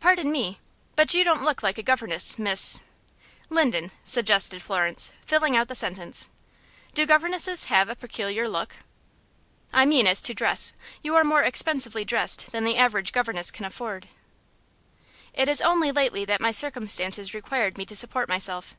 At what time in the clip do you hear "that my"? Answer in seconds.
16.24-16.50